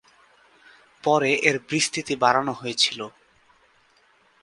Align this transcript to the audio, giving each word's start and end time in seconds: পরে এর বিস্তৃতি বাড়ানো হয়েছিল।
পরে 1.03 1.31
এর 1.47 1.57
বিস্তৃতি 1.69 2.15
বাড়ানো 2.23 2.53
হয়েছিল। 2.53 2.99